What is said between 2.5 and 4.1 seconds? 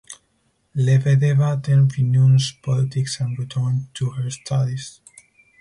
politics and returned to